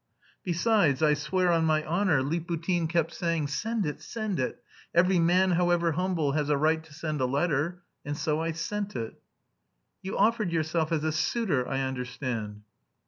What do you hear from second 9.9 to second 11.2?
"You offered yourself as a